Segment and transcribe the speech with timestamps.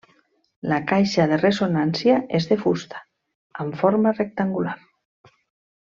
[0.71, 3.05] La caixa de ressonància és de fusta
[3.65, 4.79] amb forma rectangular.